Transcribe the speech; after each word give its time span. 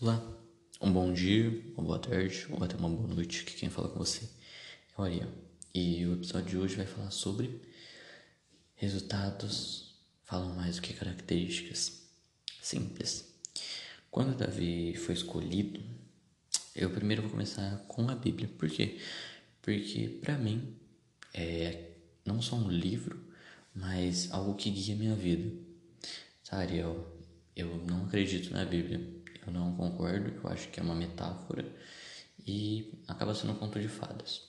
Olá, 0.00 0.22
um 0.80 0.92
bom 0.92 1.12
dia, 1.12 1.50
uma 1.76 1.82
boa 1.82 1.98
tarde 1.98 2.46
ou 2.50 2.62
até 2.62 2.76
uma 2.76 2.88
boa 2.88 3.08
noite, 3.08 3.42
que 3.42 3.56
quem 3.56 3.68
fala 3.68 3.88
com 3.88 3.98
você 3.98 4.26
é 4.96 5.00
o 5.00 5.02
Ariel. 5.02 5.28
E 5.74 6.06
o 6.06 6.12
episódio 6.12 6.50
de 6.50 6.56
hoje 6.56 6.76
vai 6.76 6.86
falar 6.86 7.10
sobre 7.10 7.60
resultados 8.76 9.96
falam 10.22 10.54
mais 10.54 10.76
do 10.76 10.82
que 10.82 10.94
características. 10.94 12.00
Simples. 12.62 13.24
Quando 14.08 14.38
Davi 14.38 14.94
foi 14.94 15.16
escolhido, 15.16 15.80
eu 16.76 16.90
primeiro 16.90 17.22
vou 17.22 17.32
começar 17.32 17.78
com 17.88 18.08
a 18.08 18.14
Bíblia. 18.14 18.48
Por 18.56 18.70
quê? 18.70 19.00
Porque 19.60 20.20
para 20.20 20.38
mim 20.38 20.76
é 21.34 21.90
não 22.24 22.40
só 22.40 22.54
um 22.54 22.70
livro, 22.70 23.20
mas 23.74 24.30
algo 24.30 24.54
que 24.54 24.70
guia 24.70 24.94
minha 24.94 25.16
vida. 25.16 25.50
Tá, 26.48 26.58
Ariel? 26.58 27.04
Eu 27.56 27.76
não 27.78 28.04
acredito 28.04 28.52
na 28.52 28.64
Bíblia 28.64 29.17
eu 29.48 29.52
não 29.52 29.74
concordo, 29.74 30.30
eu 30.30 30.50
acho 30.50 30.68
que 30.68 30.78
é 30.78 30.82
uma 30.82 30.94
metáfora 30.94 31.64
e 32.46 32.92
acaba 33.06 33.34
sendo 33.34 33.52
um 33.52 33.56
conto 33.56 33.80
de 33.80 33.88
fadas. 33.88 34.42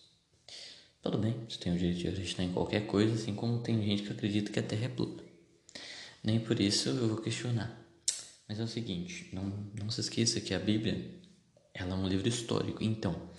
Tudo 1.02 1.18
bem, 1.18 1.36
você 1.48 1.58
tem 1.58 1.74
o 1.74 1.78
direito 1.78 2.00
de 2.00 2.08
acreditar 2.10 2.44
em 2.44 2.52
qualquer 2.52 2.86
coisa, 2.86 3.14
assim 3.14 3.34
como 3.34 3.60
tem 3.60 3.82
gente 3.84 4.04
que 4.04 4.12
acredita 4.12 4.52
que 4.52 4.60
a 4.60 4.64
Terra 4.64 4.86
é 4.86 4.90
plana. 4.90 5.24
Nem 6.24 6.40
por 6.40 6.60
isso 6.60 6.90
eu 6.90 7.08
vou 7.08 7.18
questionar. 7.18 7.80
Mas 8.48 8.60
é 8.60 8.64
o 8.64 8.68
seguinte, 8.68 9.30
não, 9.32 9.44
não 9.80 9.90
se 9.90 10.02
esqueça 10.02 10.42
que 10.42 10.54
a 10.54 10.60
Bíblia 10.60 11.20
ela 11.74 11.94
é 11.94 11.98
um 11.98 12.08
livro 12.08 12.28
histórico. 12.28 12.84
Então, 12.84 13.30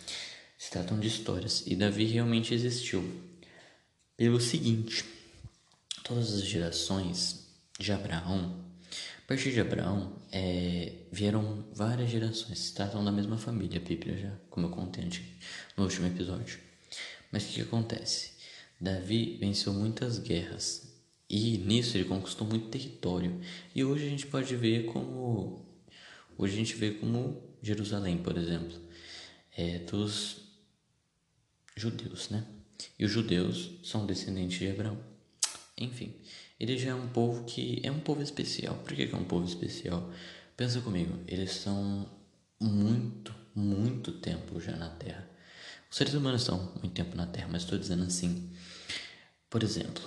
se 0.57 0.71
tratam 0.71 0.99
de 0.99 1.09
histórias. 1.09 1.65
E 1.67 1.77
Davi 1.77 2.05
realmente 2.05 2.55
existiu. 2.55 3.03
Pelo 4.17 4.41
seguinte, 4.41 5.05
todas 6.05 6.33
as 6.33 6.43
gerações 6.43 7.47
de 7.79 7.93
Abraão 7.93 8.70
partir 9.31 9.53
de 9.53 9.61
Abraão, 9.61 10.21
é, 10.33 10.93
vieram 11.13 11.65
várias 11.73 12.11
gerações, 12.11 12.59
se 12.59 12.75
tratam 12.75 13.05
da 13.05 13.13
mesma 13.13 13.39
família, 13.39 13.81
a 13.81 13.89
Bíblia 13.89 14.19
já, 14.19 14.37
como 14.51 14.67
eu 14.67 14.71
contei 14.73 15.09
no 15.77 15.85
último 15.85 16.09
episódio. 16.09 16.59
Mas 17.31 17.45
o 17.45 17.47
que, 17.47 17.55
que 17.55 17.61
acontece? 17.61 18.33
Davi 18.81 19.37
venceu 19.39 19.73
muitas 19.73 20.19
guerras 20.19 20.93
e 21.29 21.59
nisso 21.59 21.97
ele 21.97 22.07
conquistou 22.07 22.45
muito 22.45 22.71
território. 22.71 23.41
E 23.73 23.85
hoje 23.85 24.05
a 24.05 24.11
gente 24.11 24.27
pode 24.27 24.57
ver 24.57 24.87
como 24.87 25.65
hoje 26.37 26.55
a 26.55 26.57
gente 26.57 26.75
vê 26.75 26.91
como 26.91 27.41
Jerusalém, 27.63 28.19
por 28.19 28.37
exemplo, 28.37 28.81
é 29.57 29.79
dos 29.79 30.39
judeus, 31.77 32.31
né? 32.31 32.45
E 32.99 33.05
os 33.05 33.13
judeus 33.13 33.79
são 33.85 34.05
descendentes 34.07 34.59
de 34.59 34.69
Abraão. 34.69 34.99
Enfim, 35.79 36.17
ele 36.61 36.77
já 36.77 36.91
é 36.91 36.95
um 36.95 37.09
povo 37.09 37.45
que 37.45 37.81
é 37.83 37.91
um 37.91 38.01
povo 38.01 38.23
especial. 38.23 38.75
Por 38.77 38.95
que, 38.95 39.07
que 39.07 39.15
é 39.15 39.19
um 39.19 39.25
povo 39.25 39.47
especial? 39.47 40.13
Pensa 40.55 40.83
comigo, 40.83 41.19
eles 41.27 41.53
são 41.53 42.07
muito, 42.61 43.35
muito 43.55 44.13
tempo 44.13 44.61
já 44.61 44.77
na 44.77 44.91
Terra. 44.91 45.27
Os 45.91 45.97
seres 45.97 46.13
humanos 46.13 46.43
estão 46.43 46.59
muito 46.83 46.91
tempo 46.91 47.17
na 47.17 47.27
Terra, 47.27 47.49
mas 47.51 47.63
estou 47.63 47.79
dizendo 47.79 48.05
assim. 48.05 48.51
Por 49.49 49.63
exemplo, 49.63 50.07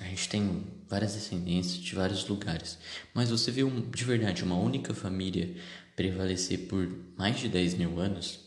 a 0.00 0.04
gente 0.04 0.28
tem 0.28 0.66
várias 0.88 1.14
descendências 1.14 1.76
de 1.76 1.94
vários 1.94 2.26
lugares, 2.26 2.76
mas 3.14 3.30
você 3.30 3.52
viu 3.52 3.70
de 3.70 4.04
verdade 4.04 4.42
uma 4.42 4.56
única 4.56 4.92
família 4.92 5.54
prevalecer 5.94 6.66
por 6.66 6.92
mais 7.16 7.38
de 7.38 7.48
10 7.48 7.74
mil 7.74 8.00
anos? 8.00 8.40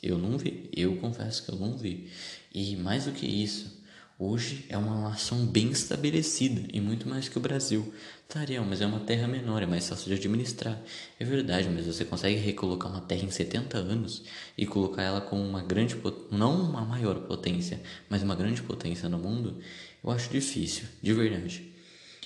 Eu 0.00 0.16
não 0.16 0.38
vi, 0.38 0.70
eu 0.72 0.96
confesso 0.98 1.44
que 1.44 1.50
eu 1.50 1.56
não 1.56 1.76
vi. 1.76 2.08
E 2.54 2.76
mais 2.76 3.06
do 3.06 3.12
que 3.12 3.26
isso, 3.26 3.77
Hoje 4.20 4.64
é 4.68 4.76
uma 4.76 5.10
nação 5.10 5.46
bem 5.46 5.70
estabelecida 5.70 6.68
e 6.72 6.80
muito 6.80 7.08
mais 7.08 7.28
que 7.28 7.38
o 7.38 7.40
Brasil. 7.40 7.94
Tá, 8.26 8.40
mas 8.68 8.80
é 8.80 8.86
uma 8.86 8.98
terra 8.98 9.28
menor, 9.28 9.62
é 9.62 9.66
mais 9.66 9.88
fácil 9.88 10.08
de 10.08 10.14
administrar. 10.14 10.82
É 11.20 11.24
verdade, 11.24 11.68
mas 11.68 11.86
você 11.86 12.04
consegue 12.04 12.34
recolocar 12.34 12.90
uma 12.90 13.00
terra 13.00 13.22
em 13.22 13.30
70 13.30 13.78
anos 13.78 14.24
e 14.56 14.66
colocar 14.66 15.04
ela 15.04 15.20
com 15.20 15.40
uma 15.40 15.62
grande, 15.62 15.94
não 16.32 16.60
uma 16.60 16.84
maior 16.84 17.14
potência, 17.28 17.80
mas 18.10 18.20
uma 18.20 18.34
grande 18.34 18.60
potência 18.60 19.08
no 19.08 19.20
mundo? 19.20 19.60
Eu 20.02 20.10
acho 20.10 20.28
difícil, 20.30 20.88
de 21.00 21.14
verdade. 21.14 21.72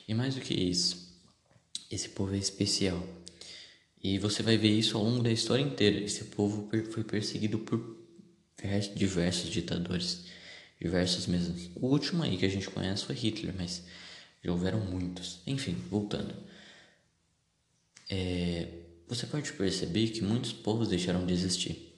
E 0.08 0.14
mais 0.14 0.34
do 0.34 0.40
que 0.40 0.54
isso, 0.54 1.14
esse 1.90 2.08
povo 2.08 2.34
é 2.34 2.38
especial. 2.38 3.06
E 4.02 4.18
você 4.18 4.42
vai 4.42 4.56
ver 4.56 4.70
isso 4.70 4.96
ao 4.96 5.04
longo 5.04 5.22
da 5.22 5.30
história 5.30 5.62
inteira. 5.62 5.98
Esse 5.98 6.24
povo 6.24 6.70
foi 6.90 7.04
perseguido 7.04 7.58
por 7.58 7.98
diversos 8.96 9.50
ditadores 9.50 10.24
diversos 10.82 11.26
mesmo. 11.26 11.54
O 11.76 11.86
último 11.86 12.22
aí 12.22 12.36
que 12.36 12.44
a 12.44 12.48
gente 12.48 12.68
conhece 12.68 13.04
foi 13.04 13.14
Hitler, 13.14 13.54
mas 13.56 13.82
já 14.42 14.50
houveram 14.50 14.80
muitos. 14.80 15.40
Enfim, 15.46 15.76
voltando. 15.88 16.34
É, 18.10 18.68
você 19.06 19.26
pode 19.26 19.52
perceber 19.52 20.08
que 20.08 20.22
muitos 20.22 20.52
povos 20.52 20.88
deixaram 20.88 21.24
de 21.24 21.32
existir. 21.32 21.94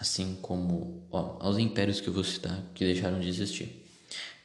Assim 0.00 0.38
como 0.40 1.06
ó, 1.10 1.48
os 1.48 1.58
impérios 1.58 2.00
que 2.00 2.08
eu 2.08 2.12
vou 2.12 2.24
citar 2.24 2.64
que 2.74 2.84
deixaram 2.84 3.20
de 3.20 3.28
existir. 3.28 3.84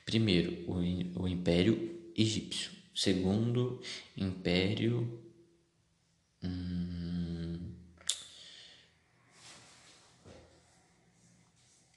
Primeiro, 0.05 0.69
o, 0.69 1.23
o 1.23 1.27
Império 1.27 2.01
Egípcio. 2.17 2.71
Segundo, 2.93 3.81
Império. 4.17 5.19
Hum, 6.43 7.02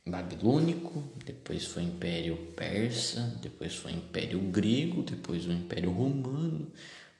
babilônico, 0.06 1.03
depois 1.25 1.65
foi 1.65 1.83
o 1.83 1.87
Império 1.87 2.37
Persa, 2.55 3.39
depois 3.43 3.75
foi 3.75 3.93
o 3.93 3.97
Império 3.97 4.39
Grego, 4.41 5.03
depois 5.03 5.47
o 5.47 5.53
Império 5.53 5.91
Romano, 5.91 6.71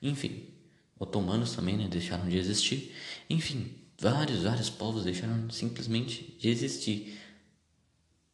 enfim, 0.01 0.45
otomanos 0.97 1.53
também, 1.53 1.77
né, 1.77 1.87
deixaram 1.89 2.27
de 2.29 2.37
existir. 2.37 2.95
Enfim, 3.29 3.71
vários, 3.99 4.43
vários 4.43 4.69
povos 4.69 5.03
deixaram 5.03 5.49
simplesmente 5.49 6.35
de 6.39 6.49
existir. 6.49 7.19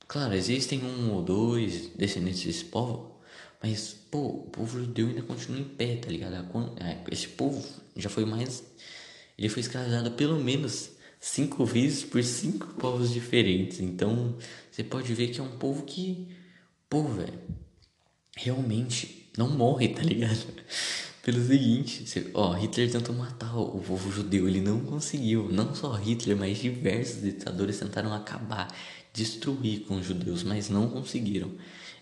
Claro, 0.07 0.35
existem 0.35 0.83
um 0.83 1.11
ou 1.13 1.23
dois 1.23 1.87
descendentes 1.95 2.43
desse 2.43 2.65
povo, 2.65 3.19
mas, 3.61 3.95
pô, 4.11 4.19
o 4.19 4.49
povo 4.51 4.79
judeu 4.79 5.07
ainda 5.07 5.23
continua 5.23 5.59
em 5.61 5.63
pé, 5.63 5.95
tá 5.95 6.09
ligado? 6.09 6.35
É, 6.79 7.01
esse 7.11 7.29
povo 7.29 7.65
já 7.95 8.09
foi 8.09 8.25
mais. 8.25 8.63
Ele 9.37 9.49
foi 9.49 9.61
escravizado 9.61 10.11
pelo 10.11 10.37
menos 10.37 10.91
cinco 11.23 11.63
vezes 11.63 12.03
por 12.03 12.21
cinco 12.21 12.67
povos 12.73 13.11
diferentes. 13.11 13.79
Então 13.79 14.35
você 14.69 14.83
pode 14.83 15.13
ver 15.13 15.29
que 15.29 15.39
é 15.39 15.43
um 15.43 15.57
povo 15.57 15.83
que, 15.83 16.27
pô, 16.89 17.03
velho, 17.03 17.39
realmente 18.35 19.31
não 19.37 19.49
morre, 19.49 19.87
tá 19.87 20.01
ligado? 20.03 20.45
Pelo 21.23 21.41
seguinte, 21.41 22.05
você, 22.05 22.29
ó, 22.33 22.51
Hitler 22.51 22.91
tentou 22.91 23.15
matar 23.15 23.57
o 23.57 23.79
povo 23.79 24.11
judeu, 24.11 24.49
ele 24.49 24.59
não 24.59 24.81
conseguiu. 24.81 25.47
Não 25.49 25.73
só 25.73 25.93
Hitler, 25.93 26.35
mas 26.35 26.57
diversos 26.57 27.21
ditadores 27.21 27.79
tentaram 27.79 28.13
acabar, 28.13 28.67
destruir 29.13 29.85
com 29.85 29.95
os 29.95 30.05
judeus, 30.05 30.43
mas 30.43 30.69
não 30.69 30.89
conseguiram. 30.89 31.53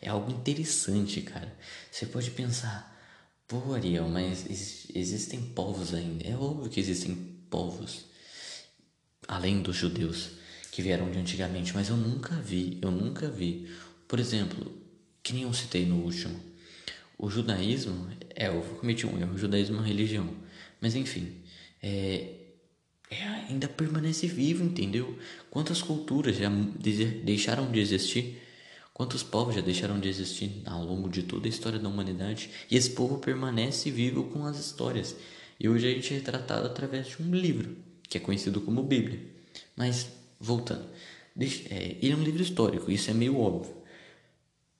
É 0.02 0.10
algo 0.10 0.32
interessante, 0.32 1.22
cara. 1.22 1.56
Você 1.92 2.08
pode 2.08 2.32
pensar, 2.32 3.00
pô, 3.48 3.76
Ariel, 3.76 4.10
mas 4.10 4.48
existem 4.96 5.40
povos 5.40 5.94
ainda. 5.94 6.28
É 6.28 6.36
óbvio 6.36 6.72
que 6.72 6.80
existem 6.80 7.16
povos 7.52 8.10
além 9.28 9.62
dos 9.62 9.76
judeus 9.76 10.32
que 10.72 10.82
vieram 10.82 11.12
de 11.12 11.20
antigamente, 11.20 11.74
mas 11.74 11.90
eu 11.90 11.98
nunca 11.98 12.36
vi, 12.36 12.80
eu 12.82 12.92
nunca 12.92 13.30
vi. 13.30 13.70
Por 14.08 14.20
exemplo, 14.20 14.72
que 15.22 15.34
nem 15.34 15.44
eu 15.44 15.54
citei 15.54 15.86
no 15.86 15.98
último, 15.98 16.40
o 17.18 17.30
judaísmo, 17.30 18.08
é, 18.36 18.48
eu 18.48 18.62
cometi 18.80 19.06
um 19.06 19.20
erro, 19.20 19.36
o 19.36 19.38
judaísmo 19.38 19.76
é 19.76 19.80
uma 19.80 19.88
religião, 19.88 20.34
mas 20.80 20.96
enfim, 20.96 21.36
é, 21.84 22.36
é, 23.10 23.24
ainda 23.50 23.68
permanece 23.68 24.28
vivo, 24.28 24.64
entendeu? 24.64 25.18
Quantas 25.50 25.82
culturas 25.82 26.38
já 26.38 26.50
deixaram 27.24 27.72
de 27.72 27.80
existir? 27.80 28.42
Quantos 28.94 29.24
povos 29.24 29.56
já 29.56 29.62
deixaram 29.62 30.00
de 30.00 30.08
existir 30.08 30.62
ao 30.66 30.84
longo 30.84 31.10
de 31.10 31.24
toda 31.24 31.48
a 31.48 31.50
história 31.50 31.80
da 31.80 31.90
humanidade? 31.90 32.50
E 32.70 32.78
esse 32.78 32.92
povo 32.92 33.20
permanece 33.20 33.92
vivo 33.92 34.26
com 34.26 34.46
as 34.46 34.60
histórias. 34.60 35.16
E 35.60 35.68
hoje 35.68 35.88
a 35.88 35.94
gente 35.94 36.14
é 36.14 36.18
retratado 36.18 36.66
através 36.66 37.08
de 37.08 37.22
um 37.22 37.34
livro 37.34 37.91
que 38.12 38.18
é 38.18 38.22
conhecido 38.22 38.60
como 38.60 38.84
Bíblia. 38.84 39.22
Mas, 39.74 40.10
voltando, 40.38 40.86
é, 41.40 41.96
ele 42.02 42.12
é 42.12 42.16
um 42.16 42.24
livro 42.24 42.44
histórico, 42.44 42.92
isso 42.92 43.10
é 43.10 43.14
meio 43.14 43.40
óbvio. 43.40 43.74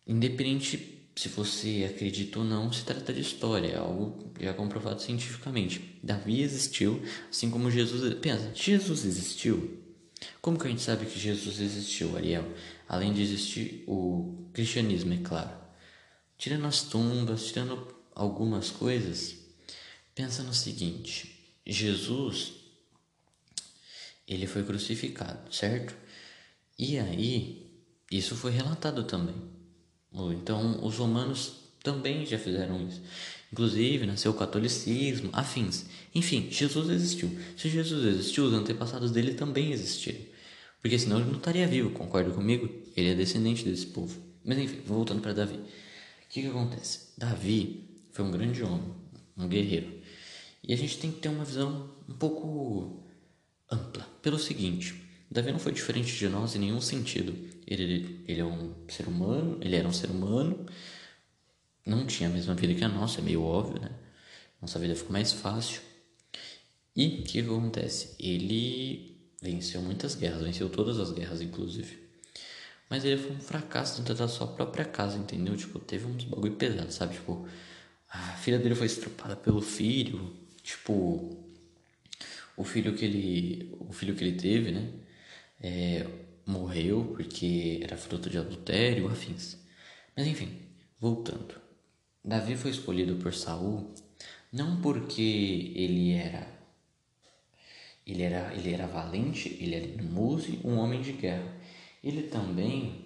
Independente 0.06 1.00
se 1.16 1.30
você 1.30 1.90
acredita 1.90 2.40
ou 2.40 2.46
não, 2.46 2.74
se 2.74 2.84
trata 2.84 3.14
de 3.14 3.22
história, 3.22 3.70
é 3.70 3.78
algo 3.78 4.34
já 4.38 4.54
comprovado 4.54 5.02
cientificamente. 5.02 5.98
Davi 6.04 6.42
existiu, 6.42 7.02
assim 7.30 7.50
como 7.50 7.72
Jesus. 7.72 8.14
Pensa, 8.16 8.52
Jesus 8.54 9.06
existiu? 9.06 9.80
Como 10.42 10.60
que 10.60 10.68
a 10.68 10.70
gente 10.70 10.82
sabe 10.82 11.06
que 11.06 11.18
Jesus 11.18 11.62
existiu, 11.62 12.18
Ariel? 12.18 12.46
Além 12.88 13.14
de 13.14 13.22
existir 13.22 13.86
o 13.88 14.46
cristianismo, 14.52 15.14
é 15.14 15.18
claro. 15.18 15.52
Tirando 16.38 16.66
as 16.66 16.82
tumbas, 16.82 17.46
tirando 17.46 17.88
algumas 18.14 18.70
coisas, 18.70 19.38
pensa 20.14 20.44
no 20.44 20.54
seguinte: 20.54 21.56
Jesus 21.66 22.61
ele 24.34 24.48
foi 24.48 24.64
crucificado, 24.64 25.54
certo? 25.54 25.96
E 26.78 26.98
aí, 26.98 27.70
isso 28.12 28.36
foi 28.36 28.52
relatado 28.52 29.04
também. 29.04 29.36
Então, 30.34 30.84
os 30.86 30.98
romanos 30.98 31.54
também 31.84 32.26
já 32.26 32.38
fizeram 32.38 32.88
isso. 32.88 33.02
Inclusive, 33.52 34.06
nasceu 34.06 34.32
o 34.32 34.36
catolicismo, 34.36 35.30
afins. 35.34 35.86
Enfim, 36.16 36.48
Jesus 36.50 36.90
existiu. 36.90 37.30
Se 37.58 37.70
Jesus 37.70 38.06
existiu, 38.06 38.46
os 38.46 38.54
antepassados 38.54 39.12
dele 39.12 39.34
também 39.34 39.72
existiram. 39.72 40.22
Porque 40.82 40.98
senão 40.98 41.20
ele 41.20 41.30
não 41.30 41.38
estaria 41.38 41.68
vivo, 41.68 41.92
concorda 41.92 42.32
comigo? 42.32 42.70
Ele 42.96 43.10
é 43.10 43.16
descendente 43.16 43.64
desse 43.64 43.88
povo. 43.88 44.20
Mas 44.44 44.58
enfim, 44.58 44.82
voltando 44.86 45.22
para 45.22 45.34
Davi. 45.34 45.56
O 45.56 46.30
que, 46.30 46.42
que 46.42 46.48
acontece? 46.48 47.10
Davi 47.18 47.90
foi 48.12 48.26
um 48.26 48.32
grande 48.32 48.64
homem, 48.64 48.94
um 49.38 49.48
guerreiro. 49.48 50.02
E 50.64 50.74
a 50.74 50.78
gente 50.78 50.98
tem 50.98 51.12
que 51.12 51.20
ter 51.20 51.30
uma 51.30 51.44
visão 51.44 51.90
um 52.08 52.14
pouco 52.14 53.01
ampla. 53.72 54.06
Pelo 54.22 54.38
seguinte, 54.38 55.02
Davi 55.30 55.52
não 55.52 55.60
foi 55.60 55.72
diferente 55.72 56.16
de 56.16 56.28
nós 56.28 56.56
em 56.56 56.60
nenhum 56.60 56.82
sentido. 56.82 57.34
Ele, 57.66 58.20
ele 58.28 58.42
é 58.42 58.46
um 58.46 58.74
ser 58.90 59.08
humano, 59.08 59.58
ele 59.62 59.76
era 59.76 59.88
um 59.88 59.94
ser 59.94 60.10
humano, 60.10 60.66
não 61.86 62.06
tinha 62.06 62.30
a 62.30 62.32
mesma 62.32 62.54
vida 62.54 62.76
que 62.76 62.84
a 62.84 62.90
nossa, 62.90 63.20
é 63.20 63.24
meio 63.24 63.42
óbvio, 63.42 63.82
né? 63.82 63.92
Nossa 64.62 64.78
vida 64.78 64.94
ficou 64.94 65.14
mais 65.14 65.32
fácil. 65.32 65.82
E 66.96 67.22
o 67.22 67.24
que, 67.24 67.40
acontece? 67.40 68.16
Ele 68.20 69.18
venceu 69.42 69.82
muitas 69.82 70.14
guerras, 70.14 70.44
venceu 70.44 70.70
todas 70.70 71.00
as 71.00 71.12
guerras, 71.12 71.42
inclusive. 71.42 71.98
Mas 72.90 73.06
ele 73.06 73.18
foi 73.18 73.32
um 73.32 73.40
fracasso 73.40 74.00
dentro 74.00 74.14
da 74.14 74.28
sua 74.28 74.48
própria 74.48 74.84
casa, 74.84 75.18
entendeu? 75.18 75.56
Tipo, 75.56 75.80
teve 75.80 76.06
uns 76.06 76.26
bagulho 76.26 76.56
pesado, 76.56 76.92
sabe? 76.92 77.14
Tipo, 77.14 77.48
a 78.10 78.34
filha 78.34 78.60
dele 78.60 78.76
foi 78.76 78.88
estrupada 78.88 79.36
pelo 79.38 79.62
filho, 79.62 80.36
tipo, 80.62 81.51
o 82.62 82.64
filho 82.64 82.94
que 82.96 83.06
ele, 83.06 83.76
o 83.80 83.92
filho 83.92 84.16
que 84.16 84.24
ele 84.24 84.38
teve, 84.38 84.72
né? 84.72 84.88
É, 85.60 86.08
morreu 86.46 87.14
porque 87.16 87.80
era 87.84 87.98
fruto 87.98 88.30
de 88.30 88.38
adultério, 88.38 89.08
afins. 89.08 89.58
Mas 90.16 90.28
enfim, 90.28 90.60
voltando. 91.00 91.56
Davi 92.24 92.56
foi 92.56 92.72
escolhido 92.72 93.16
por 93.16 93.34
Saul 93.34 93.92
não 94.54 94.80
porque 94.82 95.72
ele 95.76 96.12
era 96.14 96.46
ele 98.06 98.24
era 98.24 98.54
ele 98.54 98.74
era 98.74 98.86
valente, 98.86 99.58
ele 99.60 99.76
era 99.76 100.04
muse, 100.04 100.60
um 100.64 100.78
homem 100.78 101.02
de 101.02 101.14
guerra. 101.14 101.52
Ele 102.04 102.24
também 102.24 103.06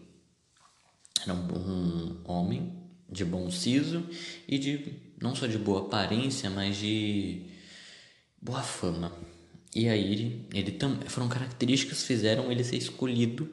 era 1.21 1.33
um, 1.33 2.21
um 2.25 2.31
homem 2.31 2.73
de 3.09 3.23
bom 3.23 3.49
siso 3.49 4.05
e 4.47 4.57
de 4.57 4.99
não 5.21 5.33
só 5.33 5.47
de 5.47 5.57
boa 5.57 5.81
aparência, 5.81 6.49
mas 6.49 6.77
de 6.77 7.45
boa 8.41 8.61
fama. 8.61 9.24
E 9.75 9.89
aí 9.89 10.13
ele, 10.13 10.47
ele 10.53 10.79
foram 11.07 11.27
características 11.27 11.99
que 11.99 12.07
fizeram 12.07 12.49
ele 12.49 12.63
ser 12.63 12.77
escolhido 12.77 13.51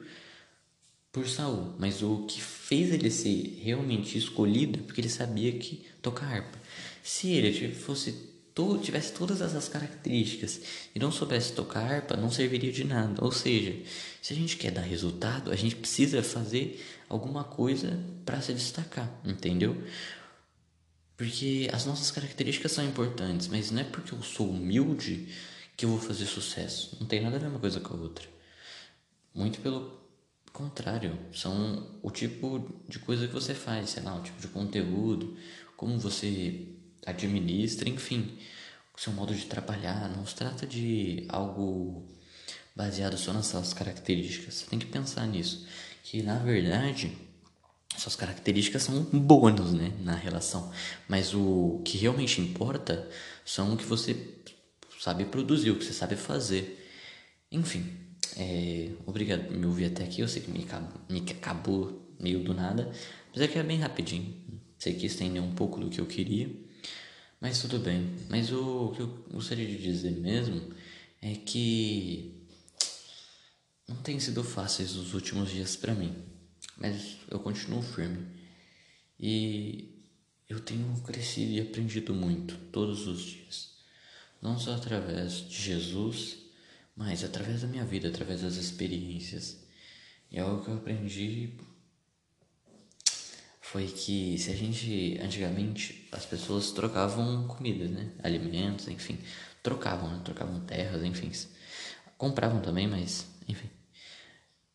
por 1.11 1.27
Saul, 1.27 1.75
mas 1.77 2.01
o 2.01 2.25
que 2.25 2.41
fez 2.41 2.91
ele 2.93 3.11
ser 3.11 3.59
realmente 3.61 4.17
escolhido 4.17 4.79
é 4.79 4.81
porque 4.83 5.01
ele 5.01 5.09
sabia 5.09 5.51
que 5.51 5.85
tocar 6.01 6.25
harpa. 6.25 6.57
Se 7.03 7.29
ele 7.29 7.75
fosse 7.75 8.13
to, 8.55 8.79
tivesse 8.79 9.11
todas 9.11 9.41
essas 9.41 9.67
características 9.67 10.61
e 10.95 10.99
não 10.99 11.11
soubesse 11.11 11.51
tocar 11.51 11.81
harpa, 11.81 12.15
não 12.15 12.31
serviria 12.31 12.71
de 12.71 12.85
nada. 12.85 13.23
Ou 13.23 13.31
seja, 13.31 13.75
se 14.21 14.31
a 14.31 14.35
gente 14.35 14.55
quer 14.55 14.71
dar 14.71 14.81
resultado, 14.81 15.51
a 15.51 15.55
gente 15.57 15.75
precisa 15.75 16.23
fazer 16.23 16.81
alguma 17.09 17.43
coisa 17.43 17.99
para 18.25 18.41
se 18.41 18.53
destacar, 18.53 19.11
entendeu? 19.25 19.75
Porque 21.17 21.69
as 21.71 21.85
nossas 21.85 22.09
características 22.09 22.71
são 22.71 22.85
importantes, 22.85 23.47
mas 23.49 23.69
não 23.69 23.81
é 23.81 23.83
porque 23.83 24.13
eu 24.13 24.23
sou 24.23 24.49
humilde 24.49 25.27
que 25.75 25.85
eu 25.85 25.89
vou 25.89 25.99
fazer 25.99 26.25
sucesso. 26.25 26.97
Não 26.99 27.07
tem 27.07 27.21
nada 27.21 27.35
a 27.35 27.39
ver 27.39 27.47
uma 27.47 27.59
coisa 27.59 27.79
com 27.79 27.93
a 27.93 27.97
outra. 27.97 28.27
Muito 29.33 29.59
pelo 29.59 30.01
contrário, 30.51 31.17
são 31.33 31.99
o 32.03 32.11
tipo 32.11 32.83
de 32.87 32.99
coisa 32.99 33.27
que 33.27 33.33
você 33.33 33.55
faz, 33.55 33.91
sei 33.91 34.03
lá, 34.03 34.15
o 34.15 34.21
tipo 34.21 34.39
de 34.39 34.47
conteúdo, 34.47 35.35
como 35.75 35.97
você 35.97 36.67
administra, 37.05 37.89
enfim, 37.89 38.37
o 38.95 39.01
seu 39.01 39.11
modo 39.11 39.33
de 39.33 39.45
trabalhar. 39.45 40.07
Não 40.15 40.25
se 40.25 40.35
trata 40.35 40.67
de 40.67 41.25
algo 41.29 42.07
baseado 42.75 43.17
só 43.17 43.33
nas 43.33 43.47
suas 43.47 43.73
características. 43.73 44.53
Você 44.55 44.65
tem 44.67 44.79
que 44.79 44.85
pensar 44.85 45.25
nisso, 45.25 45.65
que 46.03 46.21
na 46.21 46.37
verdade 46.37 47.17
suas 47.97 48.15
características 48.15 48.83
são 48.83 49.01
bônus, 49.03 49.73
né, 49.73 49.93
na 50.01 50.15
relação. 50.15 50.71
Mas 51.07 51.33
o 51.33 51.81
que 51.85 51.97
realmente 51.97 52.41
importa 52.41 53.07
são 53.45 53.73
o 53.73 53.77
que 53.77 53.85
você 53.85 54.13
sabe 55.03 55.25
produzir, 55.25 55.69
o 55.69 55.75
que 55.75 55.83
você 55.83 55.91
sabe 55.91 56.15
fazer. 56.15 56.79
Enfim, 57.51 57.83
é, 58.37 58.89
obrigado 59.05 59.47
por 59.47 59.57
me 59.57 59.65
ouvir 59.65 59.85
até 59.85 60.05
aqui. 60.05 60.21
Eu 60.21 60.29
sei 60.29 60.41
que 60.41 60.49
me, 60.49 60.65
me 61.09 61.19
acabou 61.29 62.15
meio 62.17 62.41
do 62.41 62.53
nada, 62.53 62.89
mas 63.33 63.41
é 63.41 63.47
que 63.49 63.59
é 63.59 63.63
bem 63.63 63.79
rapidinho. 63.79 64.33
Sei 64.79 64.93
que 64.93 65.05
estendeu 65.05 65.43
um 65.43 65.53
pouco 65.53 65.77
do 65.77 65.89
que 65.89 65.99
eu 65.99 66.05
queria, 66.05 66.49
mas 67.41 67.61
tudo 67.61 67.79
bem. 67.79 68.15
Mas 68.29 68.49
o, 68.53 68.85
o 68.85 68.91
que 68.93 69.01
eu 69.01 69.07
gostaria 69.29 69.67
de 69.67 69.77
dizer 69.77 70.11
mesmo 70.11 70.73
é 71.21 71.33
que 71.35 72.47
não 73.85 73.97
tem 73.97 74.17
sido 74.21 74.41
fáceis 74.41 74.95
os 74.95 75.13
últimos 75.13 75.51
dias 75.51 75.75
para 75.75 75.93
mim, 75.93 76.15
mas 76.77 77.17
eu 77.29 77.39
continuo 77.39 77.81
firme 77.81 78.25
e 79.19 80.07
eu 80.47 80.61
tenho 80.61 80.95
crescido 81.01 81.51
e 81.51 81.59
aprendido 81.59 82.13
muito 82.13 82.57
todos 82.71 83.05
os 83.05 83.21
dias, 83.21 83.72
não 84.43 84.59
só 84.59 84.75
através 84.75 85.47
de 85.49 85.55
Jesus 85.55 86.43
mas 86.95 87.23
através 87.23 87.61
da 87.61 87.67
minha 87.67 87.83
vida, 87.83 88.07
através 88.07 88.41
das 88.41 88.55
experiências. 88.55 89.57
E 90.31 90.39
algo 90.39 90.63
que 90.63 90.69
eu 90.69 90.75
aprendi 90.75 91.53
foi 93.61 93.87
que 93.87 94.37
se 94.37 94.51
a 94.51 94.55
gente 94.55 95.19
antigamente 95.21 96.07
as 96.11 96.25
pessoas 96.25 96.71
trocavam 96.71 97.47
comida, 97.47 97.87
né? 97.87 98.11
Alimentos, 98.21 98.87
enfim, 98.87 99.17
trocavam, 99.63 100.09
né? 100.11 100.21
trocavam 100.23 100.59
terras, 100.61 101.03
enfim. 101.03 101.31
Compravam 102.17 102.61
também, 102.61 102.87
mas 102.87 103.25
enfim. 103.47 103.69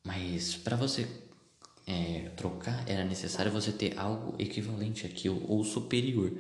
Mas 0.03 0.57
para 0.57 0.77
você 0.77 1.07
é, 1.87 2.31
trocar 2.37 2.89
era 2.89 3.05
necessário 3.05 3.53
você 3.53 3.73
ter 3.73 3.97
algo 3.99 4.35
equivalente 4.39 5.07
àquilo 5.07 5.45
ou 5.49 5.65
superior. 5.65 6.33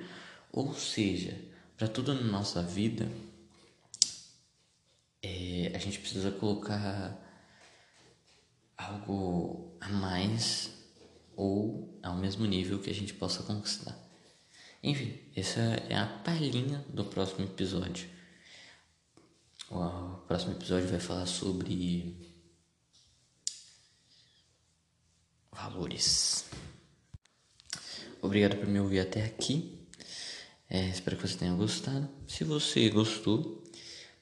Ou 0.53 0.75
seja, 0.75 1.37
para 1.79 1.87
tudo 1.87 2.13
na 2.13 2.23
nossa 2.23 2.61
vida 2.61 3.09
é, 5.23 5.71
a 5.73 5.79
gente 5.79 6.01
precisa 6.01 6.33
colocar 6.33 7.17
algo 8.77 9.77
a 9.81 9.89
mais 9.89 10.73
ou 11.37 11.97
ao 12.03 12.17
mesmo 12.17 12.45
nível 12.47 12.81
que 12.81 12.91
a 12.91 12.95
gente 12.95 13.15
possa 13.15 13.45
conquistar. 13.45 13.97
Enfim, 14.83 15.21
essa 15.37 15.61
é 15.61 15.95
a 15.95 16.07
palhinha 16.07 16.85
do 16.89 17.05
próximo 17.05 17.45
episódio. 17.45 18.09
O 19.71 20.17
próximo 20.27 20.55
episódio 20.55 20.89
vai 20.89 20.99
falar 20.99 21.27
sobre 21.27 22.17
valores. 25.53 26.45
Obrigado 28.21 28.57
por 28.57 28.67
me 28.67 28.81
ouvir 28.81 28.99
até 28.99 29.25
aqui. 29.25 29.78
É, 30.71 30.89
espero 30.89 31.17
que 31.17 31.27
você 31.27 31.37
tenha 31.37 31.55
gostado. 31.55 32.09
Se 32.27 32.45
você 32.45 32.89
gostou, 32.91 33.65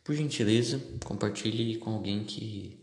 por 0.05 0.15
gentileza, 0.15 0.81
compartilhe 1.05 1.77
com 1.79 1.91
alguém 1.91 2.25
que 2.25 2.79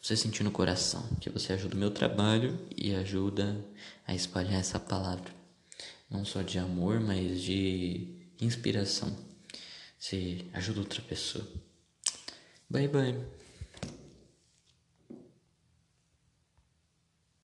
você 0.00 0.16
sentir 0.16 0.44
no 0.44 0.50
coração, 0.50 1.02
que 1.20 1.28
você 1.28 1.52
ajuda 1.52 1.74
o 1.74 1.78
meu 1.78 1.90
trabalho 1.90 2.58
e 2.76 2.94
ajuda 2.94 3.64
a 4.06 4.14
espalhar 4.14 4.60
essa 4.60 4.78
palavra, 4.78 5.32
não 6.10 6.24
só 6.24 6.42
de 6.42 6.58
amor, 6.58 7.00
mas 7.00 7.40
de 7.40 8.08
inspiração. 8.40 9.16
Você 9.98 10.44
ajuda 10.52 10.80
outra 10.80 11.02
pessoa. 11.02 11.46
Bye 12.68 12.88
bye. 12.88 13.41